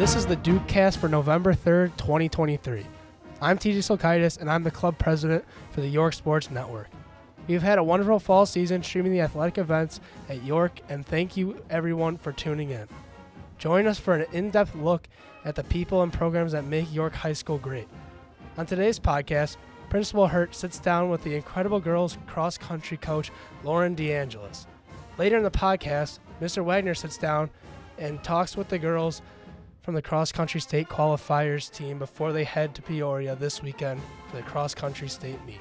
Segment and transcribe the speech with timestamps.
[0.00, 2.86] This is the Duke Cast for November 3rd, 2023.
[3.42, 6.88] I'm TJ Silkaitis, and I'm the club president for the York Sports Network.
[7.46, 10.00] We've had a wonderful fall season streaming the athletic events
[10.30, 12.88] at York, and thank you everyone for tuning in.
[13.58, 15.06] Join us for an in depth look
[15.44, 17.86] at the people and programs that make York High School great.
[18.56, 19.58] On today's podcast,
[19.90, 23.30] Principal Hurt sits down with the incredible girls cross country coach
[23.64, 24.64] Lauren DeAngelis.
[25.18, 26.64] Later in the podcast, Mr.
[26.64, 27.50] Wagner sits down
[27.98, 29.20] and talks with the girls
[29.82, 34.36] from the cross country state qualifiers team before they head to Peoria this weekend for
[34.36, 35.60] the cross country state meet.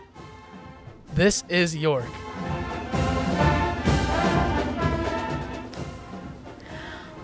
[1.14, 2.06] This is York.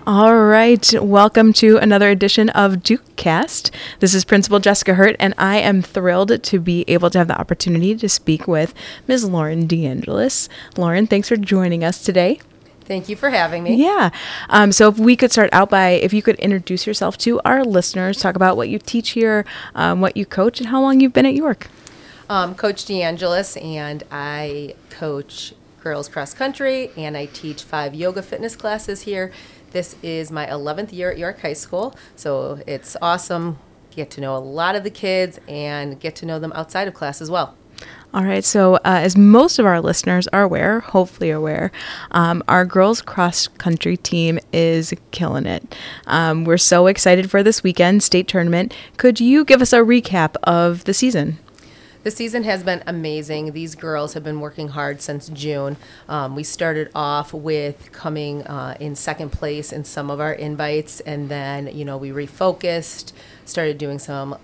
[0.08, 3.72] All right, welcome to another edition of Duke Cast.
[4.00, 7.40] This is Principal Jessica Hurt, and I am thrilled to be able to have the
[7.40, 8.74] opportunity to speak with
[9.08, 9.26] Ms.
[9.26, 10.48] Lauren DeAngelis.
[10.78, 12.40] Lauren, thanks for joining us today.
[12.86, 13.76] Thank you for having me.
[13.76, 14.12] Yeah.
[14.50, 17.64] Um, so, if we could start out by, if you could introduce yourself to our
[17.64, 21.14] listeners, talk about what you teach here, um, what you coach, and how long you've
[21.14, 21.68] been at York.
[22.30, 28.56] Um, coach DeAngelis, and I coach girls cross country, and I teach five yoga fitness
[28.56, 29.32] classes here.
[29.72, 33.60] This is my 11th year at York High School, so it's awesome.
[33.92, 36.94] Get to know a lot of the kids and get to know them outside of
[36.94, 37.56] class as well.
[38.16, 41.70] All right, so uh, as most of our listeners are aware, hopefully aware,
[42.12, 45.76] um, our girls cross country team is killing it.
[46.08, 48.74] Um, we're so excited for this weekend state tournament.
[48.96, 51.40] Could you give us a recap of the season?
[52.04, 53.52] The season has been amazing.
[53.52, 55.76] These girls have been working hard since June.
[56.08, 61.02] Um, we started off with coming uh, in second place in some of our invites,
[61.02, 63.12] and then, you know, we refocused,
[63.44, 64.38] started doing some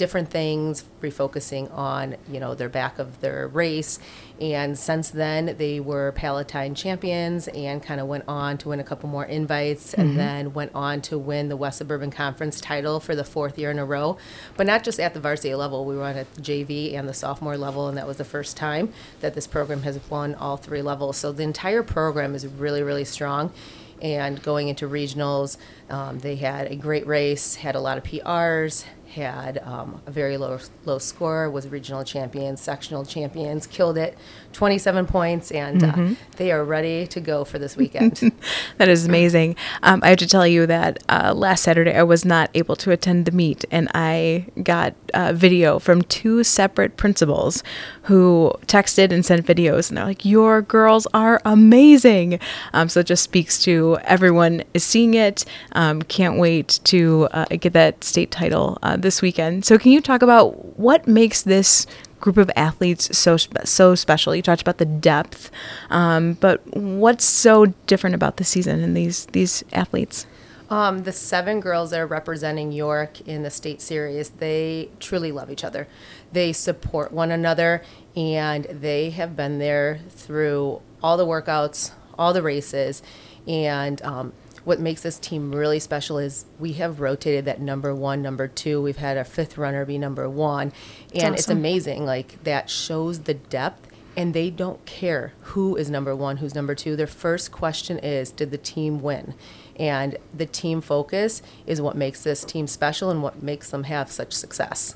[0.00, 3.98] different things, refocusing on you know their back of their race,
[4.40, 8.82] and since then they were Palatine champions and kind of went on to win a
[8.82, 10.00] couple more invites, mm-hmm.
[10.00, 13.70] and then went on to win the West Suburban Conference title for the fourth year
[13.70, 14.16] in a row.
[14.56, 17.58] But not just at the varsity level, we won at the JV and the sophomore
[17.58, 21.18] level, and that was the first time that this program has won all three levels.
[21.18, 23.52] So the entire program is really really strong
[24.00, 25.56] and going into regionals.
[25.88, 30.36] Um, they had a great race, had a lot of PRs, had um, a very
[30.36, 34.16] low low score, was regional champions, sectional champions, killed it,
[34.52, 36.14] 27 points, and uh, mm-hmm.
[36.36, 38.32] they are ready to go for this weekend.
[38.78, 39.56] that is amazing.
[39.82, 42.92] Um, I have to tell you that uh, last Saturday I was not able to
[42.92, 47.64] attend the meet, and I got uh, video from two separate principals
[48.02, 52.38] who texted and sent videos, and they're like, "Your girls are amazing."
[52.72, 55.44] Um, so it just speaks to everyone is seeing it.
[55.72, 59.64] Um, can't wait to uh, get that state title uh, this weekend.
[59.64, 61.86] So can you talk about what makes this
[62.20, 64.34] group of athletes so so special?
[64.34, 65.50] You talked about the depth,
[65.90, 70.26] um, but what's so different about the season and these these athletes?
[70.70, 75.50] Um, the seven girls that are representing York in the state series, they truly love
[75.50, 75.88] each other.
[76.30, 77.82] They support one another,
[78.14, 83.02] and they have been there through all the workouts, all the races,
[83.48, 84.32] and um,
[84.64, 88.82] what makes this team really special is we have rotated that number one, number two.
[88.82, 90.72] We've had a fifth runner be number one,
[91.14, 91.34] and awesome.
[91.34, 92.04] it's amazing.
[92.04, 96.74] Like that shows the depth, and they don't care who is number one, who's number
[96.74, 96.96] two.
[96.96, 99.34] Their first question is, did the team win?
[99.80, 104.12] And the team focus is what makes this team special and what makes them have
[104.12, 104.94] such success.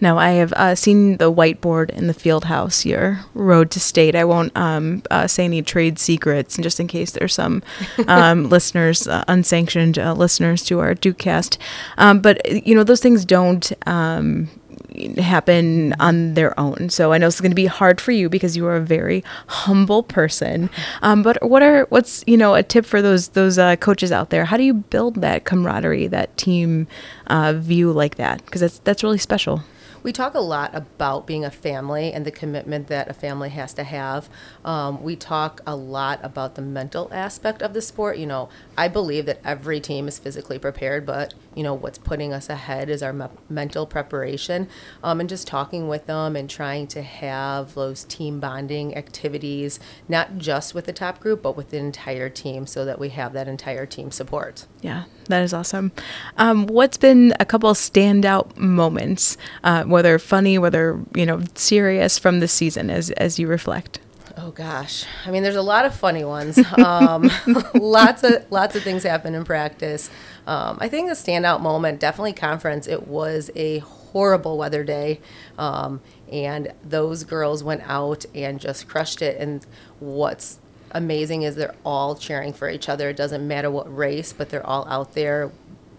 [0.00, 4.16] Now, I have uh, seen the whiteboard in the field house, your road to state.
[4.16, 7.62] I won't um, uh, say any trade secrets, and just in case there's some
[8.08, 11.56] um, listeners, uh, unsanctioned uh, listeners to our Dukecast.
[11.96, 14.50] Um, but, you know, those things don't um,
[15.18, 16.88] happen on their own.
[16.88, 19.24] So I know it's going to be hard for you because you are a very
[19.46, 20.70] humble person.
[21.02, 24.30] Um, but what are what's you know a tip for those those uh, coaches out
[24.30, 24.44] there?
[24.44, 26.86] How do you build that camaraderie, that team
[27.26, 28.44] uh, view like that?
[28.44, 29.62] Because that's that's really special.
[30.06, 33.74] We talk a lot about being a family and the commitment that a family has
[33.74, 34.28] to have.
[34.64, 38.16] Um, we talk a lot about the mental aspect of the sport.
[38.16, 42.32] You know, I believe that every team is physically prepared, but you know what's putting
[42.32, 44.68] us ahead is our me- mental preparation
[45.02, 50.38] um, and just talking with them and trying to have those team bonding activities not
[50.38, 53.48] just with the top group but with the entire team so that we have that
[53.48, 54.66] entire team support.
[54.82, 55.92] Yeah that is awesome.
[56.36, 62.40] Um, what's been a couple standout moments uh, whether funny whether you know serious from
[62.40, 63.98] the season as as you reflect
[64.38, 66.58] Oh gosh, I mean, there's a lot of funny ones.
[66.78, 67.30] Um,
[67.74, 70.10] lots of lots of things happen in practice.
[70.46, 72.86] Um, I think the standout moment, definitely conference.
[72.86, 75.20] It was a horrible weather day,
[75.58, 76.00] um,
[76.30, 79.38] and those girls went out and just crushed it.
[79.40, 79.64] And
[80.00, 80.58] what's
[80.90, 83.08] amazing is they're all cheering for each other.
[83.08, 85.50] It doesn't matter what race, but they're all out there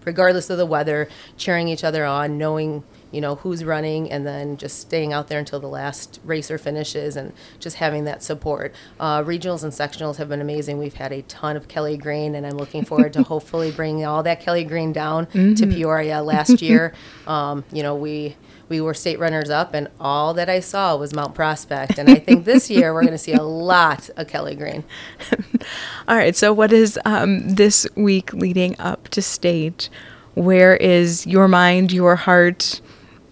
[0.04, 4.56] regardless of the weather, cheering each other on, knowing you know who's running and then
[4.56, 9.22] just staying out there until the last racer finishes and just having that support uh,
[9.22, 12.56] regionals and sectionals have been amazing we've had a ton of kelly green and i'm
[12.56, 16.92] looking forward to hopefully bringing all that kelly green down to peoria last year
[17.26, 18.36] um, you know we
[18.68, 22.16] we were state runners up and all that i saw was mount prospect and i
[22.16, 24.84] think this year we're going to see a lot of kelly green
[26.06, 26.34] All right.
[26.34, 29.90] So, what is um, this week leading up to state?
[30.34, 32.80] Where is your mind, your heart?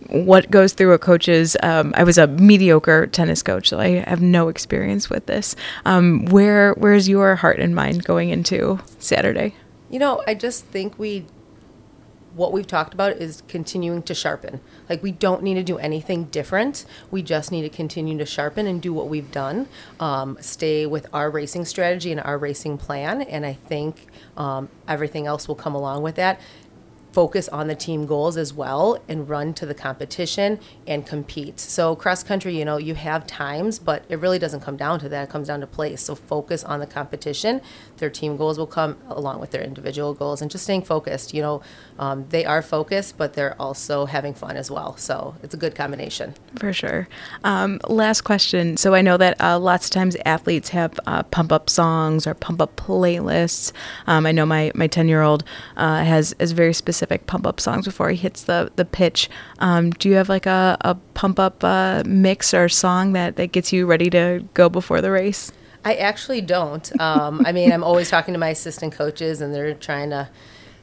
[0.09, 1.57] What goes through a coach's?
[1.63, 5.57] Um, I was a mediocre tennis coach, so I have no experience with this.
[5.85, 9.55] Um, where Where's your heart and mind going into Saturday?
[9.91, 11.27] You know, I just think we,
[12.35, 14.61] what we've talked about is continuing to sharpen.
[14.89, 16.85] Like, we don't need to do anything different.
[17.11, 19.69] We just need to continue to sharpen and do what we've done.
[19.99, 23.23] Um, stay with our racing strategy and our racing plan.
[23.23, 24.07] And I think
[24.37, 26.41] um, everything else will come along with that.
[27.17, 31.59] Focus on the team goals as well and run to the competition and compete.
[31.59, 35.09] So, cross country, you know, you have times, but it really doesn't come down to
[35.09, 35.23] that.
[35.23, 36.03] It comes down to place.
[36.03, 37.63] So, focus on the competition.
[37.97, 41.33] Their team goals will come along with their individual goals and just staying focused.
[41.33, 41.63] You know,
[41.99, 44.99] um, they are focused, but they're also having fun as well.
[44.99, 46.35] So, it's a good combination.
[46.59, 47.09] For sure.
[47.45, 48.77] Um, last question.
[48.77, 52.35] So I know that uh, lots of times athletes have uh, pump up songs or
[52.35, 53.73] pump up playlists.
[54.07, 55.45] Um, I know my my ten year old
[55.79, 56.75] uh, has has very
[57.07, 59.29] specific pump up songs before he hits the the pitch.
[59.59, 63.53] Um, do you have like a, a pump up uh, mix or song that that
[63.53, 65.53] gets you ready to go before the race?
[65.85, 67.01] I actually don't.
[67.01, 70.29] Um, I mean, I'm always talking to my assistant coaches, and they're trying to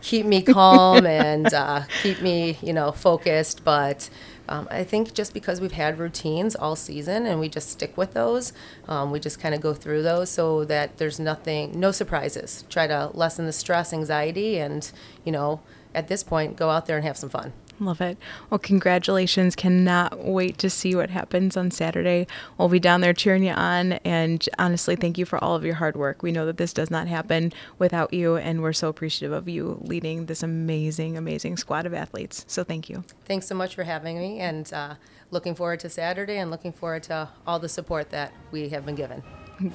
[0.01, 3.65] keep me calm and uh, keep me, you know, focused.
[3.65, 4.09] But
[4.47, 8.13] um, I think just because we've had routines all season and we just stick with
[8.13, 8.53] those,
[8.87, 12.63] um, we just kind of go through those so that there's nothing, no surprises.
[12.69, 14.89] Try to lessen the stress, anxiety, and
[15.25, 15.61] you know,
[15.95, 17.53] at this point, go out there and have some fun.
[17.79, 18.17] Love it.
[18.49, 19.55] Well, congratulations.
[19.55, 22.27] Cannot wait to see what happens on Saturday.
[22.57, 23.93] We'll be down there cheering you on.
[24.05, 26.21] And honestly, thank you for all of your hard work.
[26.21, 29.79] We know that this does not happen without you, and we're so appreciative of you
[29.81, 32.45] leading this amazing, amazing squad of athletes.
[32.47, 33.03] So thank you.
[33.25, 34.95] Thanks so much for having me, and uh,
[35.31, 38.95] looking forward to Saturday and looking forward to all the support that we have been
[38.95, 39.23] given.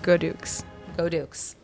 [0.02, 0.64] Go Dukes.
[0.96, 1.56] Go Dukes.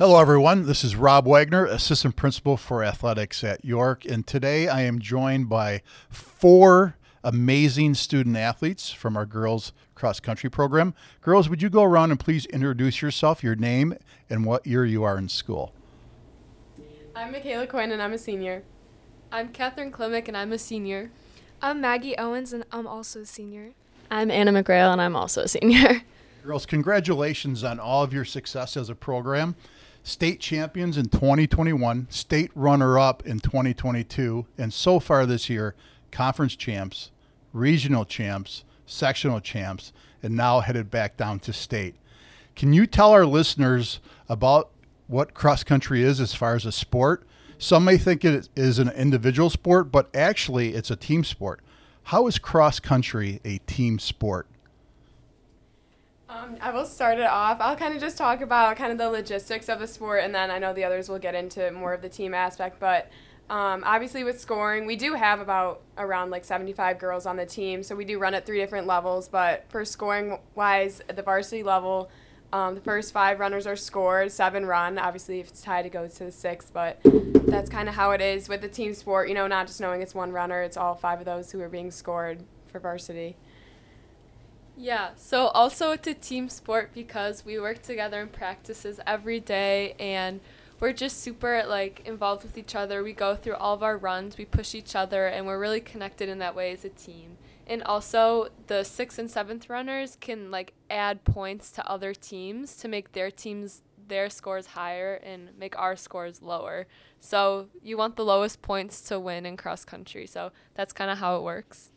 [0.00, 0.64] Hello, everyone.
[0.64, 4.06] This is Rob Wagner, Assistant Principal for Athletics at York.
[4.06, 10.48] And today I am joined by four amazing student athletes from our girls cross country
[10.48, 10.94] program.
[11.20, 13.92] Girls, would you go around and please introduce yourself, your name,
[14.30, 15.74] and what year you are in school?
[17.14, 18.62] I'm Michaela Quinn and I'm a senior.
[19.30, 21.10] I'm Catherine Klimek and I'm a senior.
[21.60, 23.72] I'm Maggie Owens and I'm also a senior.
[24.10, 26.00] I'm Anna McGrail and I'm also a senior.
[26.42, 29.56] Girls, congratulations on all of your success as a program.
[30.02, 35.74] State champions in 2021, state runner up in 2022, and so far this year,
[36.10, 37.10] conference champs,
[37.52, 39.92] regional champs, sectional champs,
[40.22, 41.94] and now headed back down to state.
[42.56, 44.70] Can you tell our listeners about
[45.06, 47.26] what cross country is as far as a sport?
[47.58, 51.60] Some may think it is an individual sport, but actually it's a team sport.
[52.04, 54.46] How is cross country a team sport?
[56.30, 57.60] Um, I will start it off.
[57.60, 60.48] I'll kind of just talk about kind of the logistics of the sport, and then
[60.48, 62.78] I know the others will get into more of the team aspect.
[62.78, 63.10] But
[63.48, 67.82] um, obviously, with scoring, we do have about around like 75 girls on the team,
[67.82, 69.28] so we do run at three different levels.
[69.28, 72.08] But for scoring wise, at the varsity level,
[72.52, 75.00] um, the first five runners are scored, seven run.
[75.00, 78.20] Obviously, if it's tied, it goes to the sixth, but that's kind of how it
[78.20, 79.28] is with the team sport.
[79.28, 81.68] You know, not just knowing it's one runner, it's all five of those who are
[81.68, 83.36] being scored for varsity.
[84.76, 89.94] Yeah, so also it's a team sport because we work together in practices every day
[89.98, 90.40] and
[90.80, 93.02] we're just super like involved with each other.
[93.02, 96.28] We go through all of our runs, we push each other and we're really connected
[96.28, 97.36] in that way as a team.
[97.66, 102.88] And also the 6th and 7th runners can like add points to other teams to
[102.88, 106.86] make their teams their scores higher and make our scores lower.
[107.20, 110.26] So you want the lowest points to win in cross country.
[110.26, 111.89] So that's kind of how it works.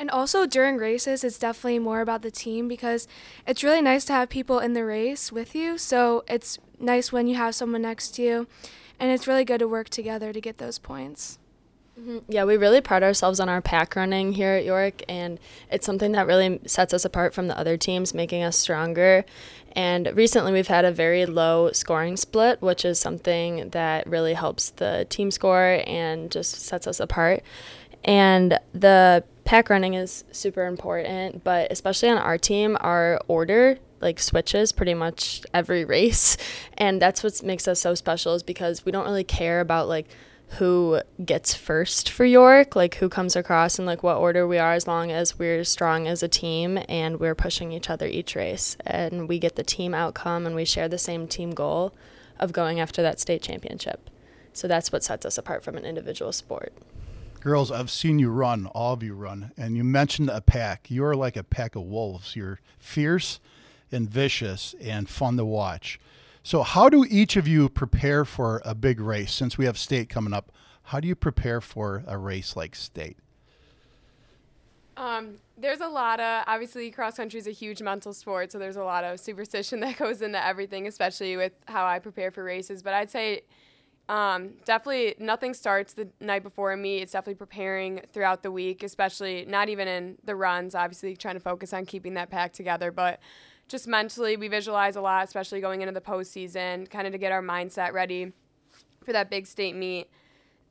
[0.00, 3.06] And also during races, it's definitely more about the team because
[3.46, 5.76] it's really nice to have people in the race with you.
[5.76, 8.46] So it's nice when you have someone next to you,
[8.98, 11.38] and it's really good to work together to get those points.
[12.00, 12.22] Mhm.
[12.28, 15.38] Yeah, we really pride ourselves on our pack running here at York, and
[15.70, 19.26] it's something that really sets us apart from the other teams, making us stronger.
[19.76, 24.70] And recently, we've had a very low scoring split, which is something that really helps
[24.70, 27.42] the team score and just sets us apart.
[28.02, 34.20] And the pack running is super important, but especially on our team, our order like
[34.20, 36.36] switches pretty much every race,
[36.78, 40.06] and that's what makes us so special is because we don't really care about like
[40.58, 44.74] who gets first for York, like who comes across and like what order we are,
[44.74, 48.76] as long as we're strong as a team and we're pushing each other each race,
[48.86, 51.92] and we get the team outcome and we share the same team goal
[52.38, 54.10] of going after that state championship.
[54.52, 56.72] So that's what sets us apart from an individual sport.
[57.40, 60.90] Girls, I've seen you run, all of you run, and you mentioned a pack.
[60.90, 62.36] You're like a pack of wolves.
[62.36, 63.40] You're fierce
[63.90, 65.98] and vicious and fun to watch.
[66.42, 69.32] So, how do each of you prepare for a big race?
[69.32, 70.52] Since we have state coming up,
[70.84, 73.16] how do you prepare for a race like state?
[74.98, 78.76] Um, there's a lot of obviously cross country is a huge mental sport, so there's
[78.76, 82.82] a lot of superstition that goes into everything, especially with how I prepare for races.
[82.82, 83.42] But I'd say
[84.10, 86.98] um, definitely nothing starts the night before me.
[86.98, 90.74] It's definitely preparing throughout the week, especially not even in the runs.
[90.74, 93.20] Obviously, trying to focus on keeping that pack together, but
[93.68, 97.30] just mentally, we visualize a lot, especially going into the postseason, kind of to get
[97.30, 98.32] our mindset ready
[99.04, 100.08] for that big state meet.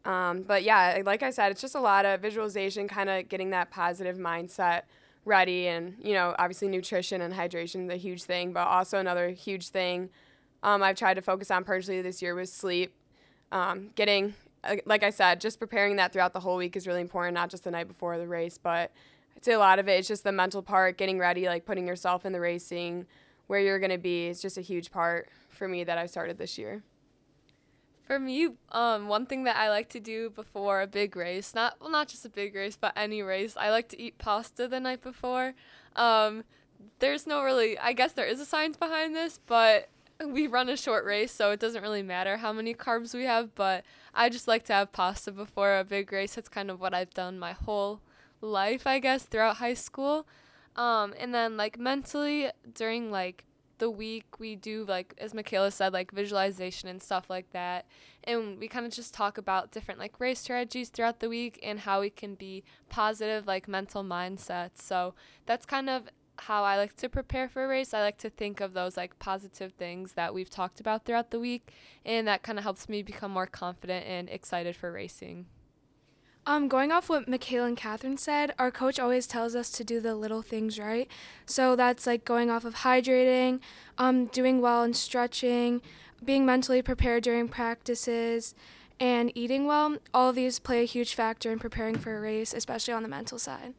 [0.03, 3.51] Um, but yeah, like I said, it's just a lot of visualization, kind of getting
[3.51, 4.81] that positive mindset
[5.23, 5.69] ready.
[5.69, 9.69] And, you know, obviously nutrition and hydration is a huge thing, but also another huge
[9.69, 10.09] thing
[10.61, 12.93] um, I've tried to focus on personally this year was sleep.
[13.51, 17.01] Um, getting, uh, like I said, just preparing that throughout the whole week is really
[17.01, 18.91] important, not just the night before the race, but
[19.35, 21.87] I'd say a lot of it is just the mental part, getting ready, like putting
[21.87, 23.05] yourself in the racing,
[23.47, 26.37] where you're going to be is just a huge part for me that I've started
[26.37, 26.83] this year.
[28.05, 31.75] For me, um, one thing that I like to do before a big race, not
[31.79, 34.79] well, not just a big race, but any race, I like to eat pasta the
[34.79, 35.53] night before.
[35.95, 36.43] Um,
[36.99, 39.89] there's no really, I guess there is a science behind this, but
[40.27, 43.55] we run a short race, so it doesn't really matter how many carbs we have.
[43.55, 43.83] But
[44.13, 46.35] I just like to have pasta before a big race.
[46.35, 48.01] That's kind of what I've done my whole
[48.41, 50.27] life, I guess, throughout high school.
[50.75, 53.45] Um, and then like mentally during like
[53.79, 57.85] the week we do like as Michaela said like visualization and stuff like that
[58.25, 61.79] and we kind of just talk about different like race strategies throughout the week and
[61.79, 66.03] how we can be positive like mental mindsets so that's kind of
[66.41, 67.93] how I like to prepare for a race.
[67.93, 71.39] I like to think of those like positive things that we've talked about throughout the
[71.39, 71.71] week
[72.05, 75.45] and that kind of helps me become more confident and excited for racing.
[76.45, 79.99] Um, going off what Michaela and Catherine said, our coach always tells us to do
[79.99, 81.07] the little things right.
[81.45, 83.59] So that's like going off of hydrating,
[83.97, 85.81] um, doing well and stretching,
[86.23, 88.55] being mentally prepared during practices,
[88.99, 89.97] and eating well.
[90.13, 93.09] All of these play a huge factor in preparing for a race, especially on the
[93.09, 93.75] mental side.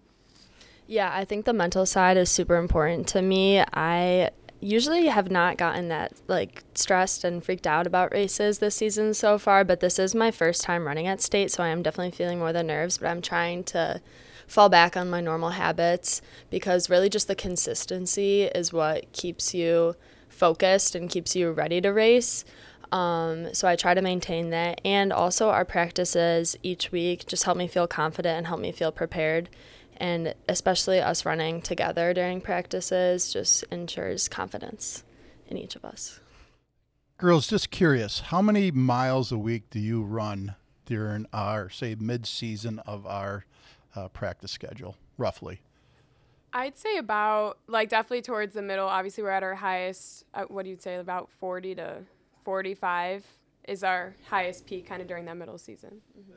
[0.90, 3.62] Yeah, I think the mental side is super important to me.
[3.72, 9.14] I usually have not gotten that like stressed and freaked out about races this season
[9.14, 12.10] so far, but this is my first time running at state, so I am definitely
[12.10, 14.00] feeling more the nerves, but I'm trying to
[14.48, 19.94] fall back on my normal habits because really just the consistency is what keeps you
[20.28, 22.44] focused and keeps you ready to race.
[22.90, 24.80] Um, so I try to maintain that.
[24.84, 28.90] And also, our practices each week just help me feel confident and help me feel
[28.90, 29.48] prepared
[30.00, 35.04] and especially us running together during practices just ensures confidence
[35.46, 36.18] in each of us.
[37.18, 42.26] Girls, just curious, how many miles a week do you run during our, say, mid
[42.26, 43.44] season of our
[43.94, 45.60] uh, practice schedule, roughly?
[46.54, 48.88] I'd say about, like, definitely towards the middle.
[48.88, 51.98] Obviously, we're at our highest, uh, what do you say, about 40 to
[52.42, 53.24] 45
[53.68, 56.00] is our highest peak kind of during that middle season.
[56.18, 56.32] Mm-hmm.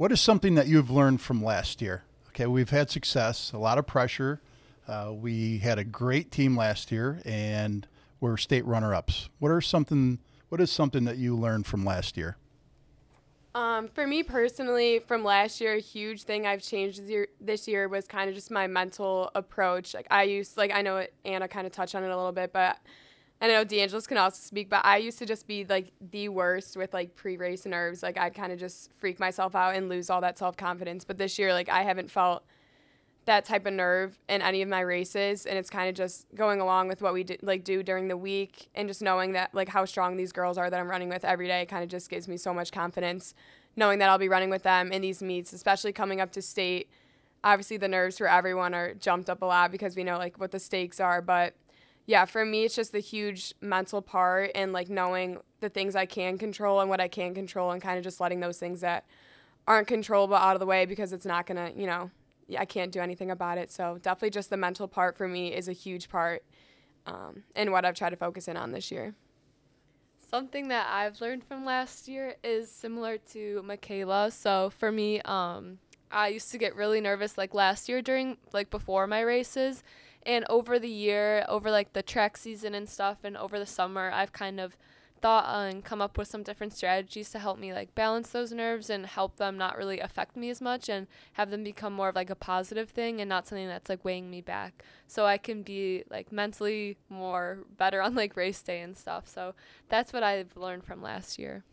[0.00, 2.04] What is something that you've learned from last year?
[2.28, 4.40] Okay, we've had success, a lot of pressure.
[4.88, 7.86] Uh, we had a great team last year, and
[8.18, 9.28] we're state runner-ups.
[9.40, 10.18] What are something?
[10.48, 12.38] What is something that you learned from last year?
[13.54, 17.68] Um, for me personally, from last year, a huge thing I've changed this year, this
[17.68, 19.92] year was kind of just my mental approach.
[19.92, 22.54] Like I used, like I know Anna kind of touched on it a little bit,
[22.54, 22.78] but
[23.40, 24.68] I know DeAngelis can also speak.
[24.68, 28.02] But I used to just be like the worst with like pre-race nerves.
[28.02, 31.04] Like I'd kind of just freak myself out and lose all that self-confidence.
[31.04, 32.44] But this year, like I haven't felt
[33.26, 36.60] that type of nerve in any of my races and it's kind of just going
[36.60, 39.68] along with what we do, like do during the week and just knowing that like
[39.68, 42.26] how strong these girls are that I'm running with every day kind of just gives
[42.26, 43.34] me so much confidence
[43.76, 46.88] knowing that I'll be running with them in these meets especially coming up to state
[47.44, 50.50] obviously the nerves for everyone are jumped up a lot because we know like what
[50.50, 51.54] the stakes are but
[52.10, 56.06] yeah for me it's just the huge mental part and like knowing the things I
[56.06, 59.04] can control and what I can control and kind of just letting those things that
[59.68, 62.10] aren't controllable out of the way because it's not going to you know
[62.58, 63.70] I can't do anything about it.
[63.70, 66.42] So definitely just the mental part for me is a huge part
[67.06, 69.14] um, in what I've tried to focus in on this year.
[70.30, 74.30] Something that I've learned from last year is similar to Michaela.
[74.30, 75.78] So for me, um,
[76.10, 79.82] I used to get really nervous like last year during like before my races
[80.24, 84.10] and over the year, over like the track season and stuff and over the summer,
[84.12, 84.76] I've kind of
[85.20, 88.88] thought and come up with some different strategies to help me like balance those nerves
[88.88, 92.14] and help them not really affect me as much and have them become more of
[92.14, 95.62] like a positive thing and not something that's like weighing me back so i can
[95.62, 99.54] be like mentally more better on like race day and stuff so
[99.88, 101.64] that's what i've learned from last year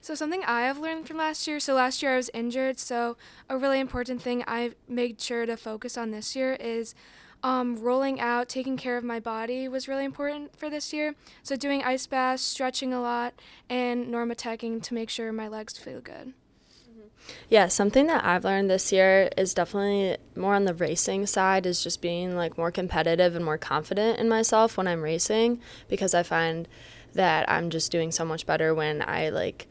[0.00, 1.60] So something I have learned from last year.
[1.60, 2.80] So last year I was injured.
[2.80, 3.16] So
[3.48, 6.96] a really important thing I made sure to focus on this year is
[7.42, 11.14] um, rolling out, taking care of my body was really important for this year.
[11.42, 13.34] So doing ice baths, stretching a lot,
[13.68, 16.34] and NormaTeching to make sure my legs feel good.
[17.48, 21.82] Yeah, something that I've learned this year is definitely more on the racing side is
[21.82, 26.22] just being like more competitive and more confident in myself when I'm racing because I
[26.24, 26.66] find
[27.14, 29.68] that I'm just doing so much better when I like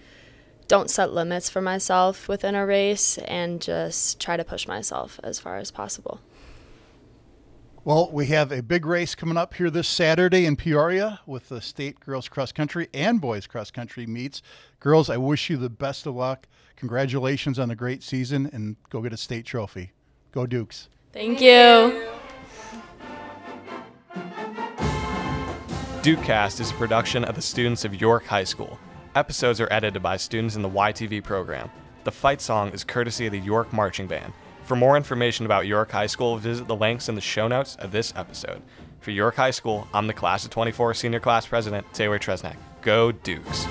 [0.68, 5.40] don't set limits for myself within a race and just try to push myself as
[5.40, 6.22] far as possible.
[7.84, 11.60] Well, we have a big race coming up here this Saturday in Peoria with the
[11.62, 14.44] state girls cross country and boys cross country meets.
[14.80, 16.48] Girls, I wish you the best of luck.
[16.76, 19.94] Congratulations on the great season and go get a state trophy.
[20.32, 20.90] Go Dukes.
[21.12, 22.08] Thank, you.
[26.04, 28.78] Dukecast is a production of the students of York High School.
[29.16, 31.72] Episodes are edited by students in the YTV program.
[32.04, 34.34] The fight song is courtesy of the York Marching Band.
[34.64, 37.92] For more information about York High School, visit the links in the show notes of
[37.92, 38.62] this episode.
[39.00, 42.56] For York High School, I'm the Class of 24 Senior Class President, Taylor Tresnack.
[42.82, 43.66] Go Dukes!